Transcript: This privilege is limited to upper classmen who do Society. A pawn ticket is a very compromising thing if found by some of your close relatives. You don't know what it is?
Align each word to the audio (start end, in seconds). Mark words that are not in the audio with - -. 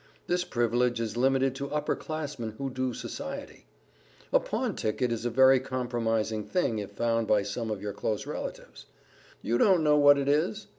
This 0.25 0.43
privilege 0.43 0.99
is 0.99 1.15
limited 1.15 1.53
to 1.53 1.69
upper 1.69 1.95
classmen 1.95 2.55
who 2.57 2.71
do 2.71 2.91
Society. 2.91 3.67
A 4.33 4.39
pawn 4.39 4.75
ticket 4.75 5.11
is 5.11 5.25
a 5.25 5.29
very 5.29 5.59
compromising 5.59 6.43
thing 6.43 6.79
if 6.79 6.89
found 6.93 7.27
by 7.27 7.43
some 7.43 7.69
of 7.69 7.83
your 7.83 7.93
close 7.93 8.25
relatives. 8.25 8.87
You 9.43 9.59
don't 9.59 9.83
know 9.83 9.97
what 9.97 10.17
it 10.17 10.27
is? 10.27 10.65